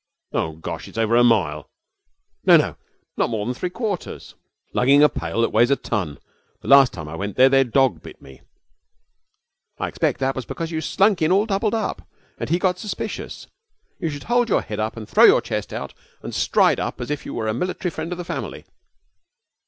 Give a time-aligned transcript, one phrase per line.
[0.33, 1.69] 'Oh, gosh, it's over a mile!'
[2.43, 2.75] 'No, no,
[3.17, 4.33] not more than three quarters.'
[4.73, 6.17] 'Lugging a pail that weighs a ton!
[6.63, 8.41] The last time I went there their dog bit me.'
[9.77, 12.01] 'I expect that was because you slunk in all doubled up,
[12.39, 13.45] and he got suspicious.
[13.99, 15.93] You should hold your head up and throw your chest out
[16.23, 18.65] and stride up as if you were a military friend of the family.'